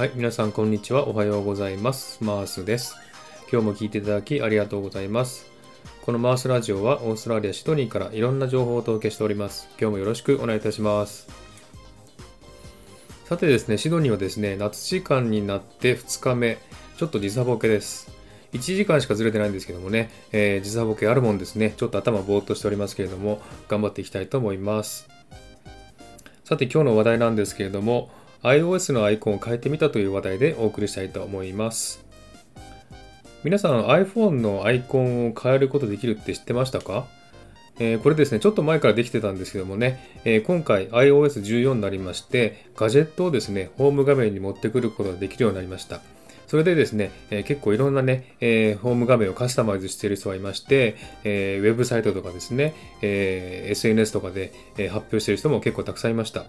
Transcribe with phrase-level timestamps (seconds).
[0.00, 1.08] はい、皆さんこんにちは。
[1.08, 2.24] おはようございます。
[2.24, 2.96] マースです。
[3.52, 5.52] 今日も聞いていただきありがとうございます。
[6.00, 9.68] このマースラジオはオーストラリア・シドニーからいろんな情報をお届けしております。
[9.78, 11.28] 今日もよろしくお願いいたします。
[13.26, 16.56] さてですね、シドニーはですね、夏時間になって2日目、
[16.96, 18.10] ちょっと時差ボケです。
[18.54, 25.10] 1時間しかずれてないんですけどもね、えー時差ボケあるもんですね、ちょっと頭ぼーっとしておりますけれども、頑張っていきたいと思います。
[26.50, 28.10] さて今日の話題なんですけれども
[28.42, 32.04] iOS のアイコンを変えてみたという話題でお送りしたいと思います。
[33.44, 37.06] 皆さん iPhone のアイコンを変えることできるって知ってましたか、
[37.78, 46.00] えこれですねちょっと前からできてたんですけどもね、え今回 iOS14 になりましてガジェットをですねホーム画面に持ってくることができるようになりました。
[46.46, 56.46] それでですね、え結構いろんなね、えホーム画面をカスタマイズしている人がいまして、えウェブサイトとかですね、え SNS とかで、え発表している人も結構たくさんいました。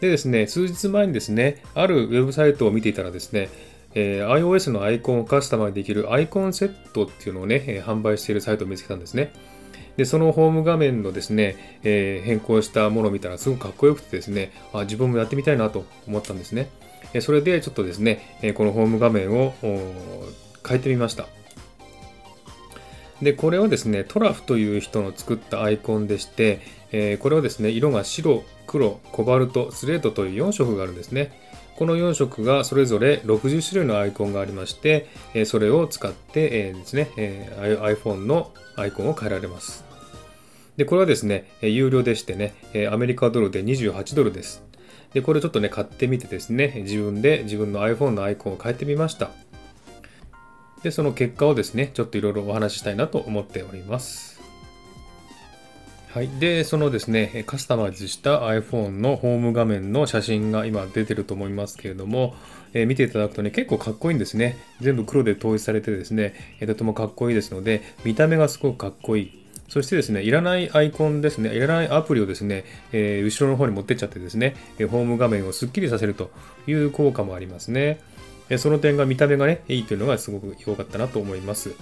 [0.00, 3.48] でですね、数日前にですね、あるウェブサイトを見ていたらですね、
[3.94, 9.32] えー iOS のアイコンをカスタマイズできるアイコンセットっていうのをね、えー販売しているサイトを見つけたんですね。
[9.96, 16.68] で、そのホーム画面のですね、えー変更したものを見たらすごくかっこよくてですね、あ自分もやってみたいなと思ったんですね。
[17.14, 19.54] えそれでちょっとですね、えこのホーム画面を
[20.68, 21.26] 変えてみました。
[23.22, 26.60] で、これはですね、トラフという人の作ったアイコンでして、
[26.92, 31.40] えーこれはですね、色が白、黒、コバルト、スレートという4色があるんですね。
[31.76, 39.84] この4色がそれぞれ60種類のアイコンがありまして、えーそれを使って、えーですね、えー iPhone のアイコンを変えられます。
[40.76, 44.62] で、これはですね、えー有料でしてね、えーアメリカドルで28ドルです。
[45.14, 49.30] で、これちょっとね、買ってみてですね、自分で自分の iPhone のアイコンを変えてみました。
[50.82, 54.40] で、その結果をですね、ちょっといろいろお話ししたいなと思っております。
[56.16, 56.28] はい。
[56.38, 62.34] で、そのですね、カスタマイズした iPhone のホーム画面の写真が今出てると思いますけれども、
[62.72, 64.56] えー見ていただくとね、結構かっこいいんですね。
[64.80, 69.46] 全部黒で統一されてですね、えーとてもかっこいいですので、見た目がすごくかっこいい。
[69.68, 76.30] そしてですね、いらないアイコンですね、いらないアプリをですね、えー後ろの方に持ってっちゃってですね、ホーム画面をスッキリさせると
[76.66, 78.00] いう効果もありますね。
[78.48, 81.74] えその点が見た目がね、いいというのがすごく良かったなと思います。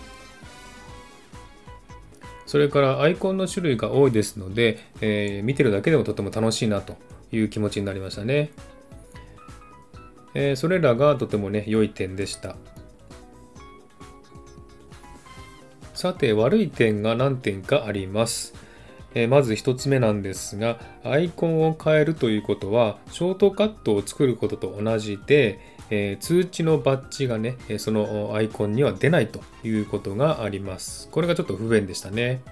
[2.46, 6.96] それからアイコンの種類が多いですので、えー見てるだけでもとても楽しいなと
[7.32, 8.50] いう気持ちになりましたね。
[10.34, 12.56] えーそれらがとてもね、良い点でした。
[15.94, 18.54] さて、悪い点が何点かあります。
[19.14, 31.08] えーまず一つ目なんですが、アイコンを変えるということは、ショートカットを作ることと同じで、えー通知のバッジがね、そのアイコンには出ないということがあります。
[31.10, 32.42] これがちょっと不便でしたね。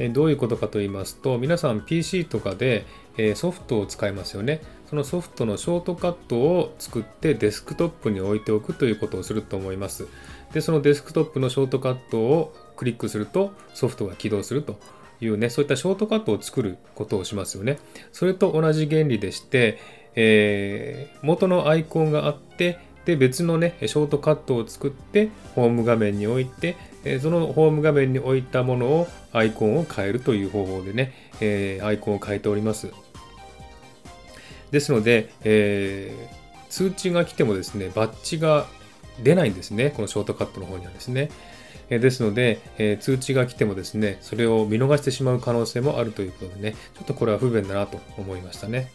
[0.00, 2.84] えどういうことかと言いますと、皆さん PC とかで、
[3.16, 4.60] えソフトを使いますよね。
[4.90, 10.08] そのソフトのショートカットを作ってデスクトップに置いておくということをすると思います。
[10.52, 14.78] で、そのデスクトップのショートカットをクリックするとソフトが起動すると
[15.20, 17.78] いうね、そういったショートカットを作ることをしますよね。
[18.12, 19.78] それと同じ原理でして、
[20.16, 32.90] えー元のアイコンがあって、で、別のね、ショートカットを作って、ホーム画面に置いて、えーそのホーム画面に置いたものを、アイコンを変えるという方法でね、えーアイコンを変えております。
[34.70, 38.66] ですので、えー通知が来てもですね、バッジが
[39.22, 41.30] 出ないんですね、このショートカットの方にはですね。
[41.90, 48.90] えですので、えー通知が来てもですね、それを見逃してしまう可能性もあるということでね、ちょっとこれは不便だなと思いましたね。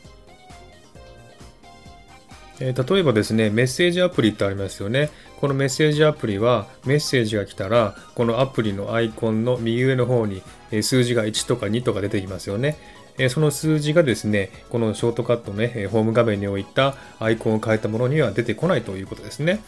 [2.60, 5.10] え例えばですね、メッセージアプリってありますよね。
[5.40, 12.78] このメッセージアプリは、メッセージが来たら、このアプリのアイコンの右上の方にえ数字が1とか2とか出てきますよね。
[13.18, 19.60] えその数字がですね、このショートカットね、ホーム画面に置いたアイコンを変えたものには出てこないということですね。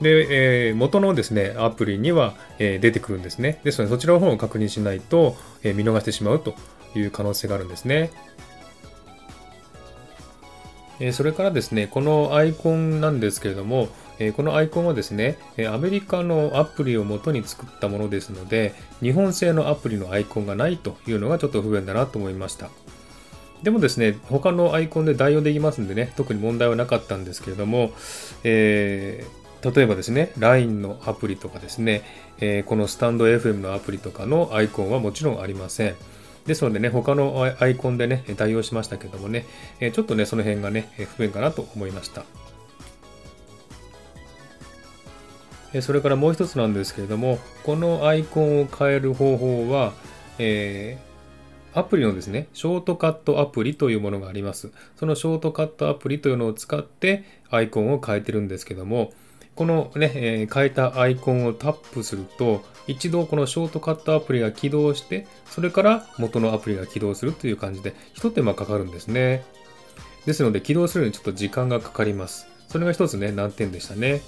[0.00, 3.60] で、えー元のですね、アプリには、え出てくるんですね。
[3.64, 6.54] ですので、そちらの方を確認しないと、え見逃してしまうと
[6.94, 8.10] いう可能性があるんですね。
[11.00, 13.88] えそれからですね、このアイコンなんですけれども、
[14.18, 15.38] えこのアイコンはですね、
[15.72, 22.68] アメリカのアプリを元に作ったものですので、日本製のアプリのアイコンがないというのがちょっと不便だなと思いました。
[23.62, 27.92] でもですね、他のアイコンで代用できますんでね、特に問題はなかったんですけれども、
[28.44, 32.02] えー例えばですね、LINE のアプリとかですね、
[32.40, 35.96] えーこのスタンド FM のアプリとかのアイコンはもちろんありません。
[36.46, 39.46] ですのでね、他のアイコンでね、代用しましたけどもね、
[39.92, 42.24] ちょっとね、その辺がね、不便かなと思いました。
[45.82, 49.92] それからもう一つなんですけれども、このアイコンを変える方法は、
[50.38, 51.10] えー
[51.72, 54.72] アプリのですね、ショートカットアプリというものがあります。
[54.96, 59.12] そのショートカットアプリというのを使ってアイコンを変えてるんですけども、
[59.60, 69.44] このね、えー、変えたアイコンをタップすると、一度このショートカットアプリが起動して、それから元のアプリが起動するという感じで、一手間かかるんですね。
[70.24, 72.46] ですので、起動するのにちょっと時間がかかります。
[72.68, 74.22] それが一つね、難点でしたね。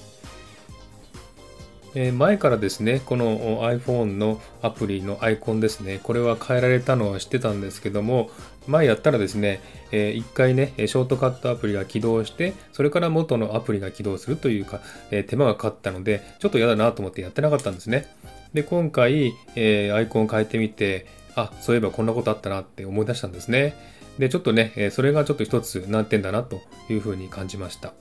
[1.94, 8.30] え前からですね、この iPhone のアプリのアイコンですね、これは変えられたのは知ってたんですけども、
[8.66, 9.60] 前やったらですね、
[9.90, 14.80] えー、1回ね、ショートカットアプリが起動して、それから元のアプリが起動するというか、
[15.10, 18.06] えー、手間がかかったので、ちょっと嫌だなと思ってやってなかったんですね。
[18.54, 23.74] で、今回、えー、アイコンを変えてみて、あ、そういえばこんなことあったなって思い出したんですね。
[24.18, 26.60] で、ちょっとね、それがちょっと一つ難点だなと
[26.90, 27.94] いうふうに感じました。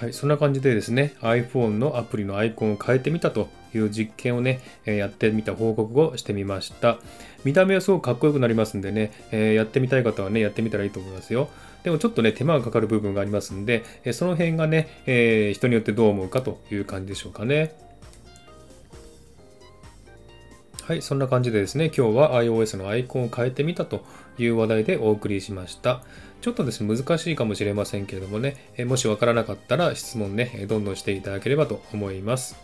[0.00, 6.96] はい、そんな感じでですね、iPhone のアプリのアイコンを変えてみたという実験をね、えやってみた報告をしてみました。
[7.44, 11.50] 見た目はすごくかっこよくなりますんでね、えやってみたい方はね、やってみたらいいと思いますよ。
[11.82, 17.74] でもちょっとね、手間がかかる部分がありますんで、えその辺がね、え、人によってどう思うかという感じでしょうかね。
[20.90, 24.04] はい、そんな感じでですね、今日は iOS のアイコンを変えてみたと
[24.38, 26.02] いう話題でお送りしました。
[26.40, 32.56] ちょっとですね、難しいかもしれませんけれどもね、えもしわからなかったら質問ね、どんどんしていただければと思います。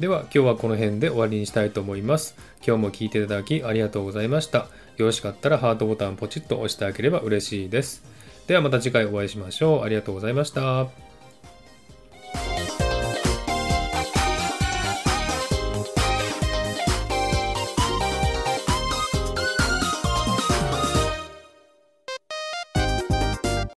[0.00, 2.36] では、今日はこの辺で終わりにしたいと思います。
[2.66, 4.68] 今日も聴いていただきありがとうございました。
[4.96, 8.02] よろしかったらハートボタンポチッと押してあげれば嬉しいです。
[8.46, 9.82] ではまた次回お会いしましょう。
[9.82, 11.03] ありがとうございました。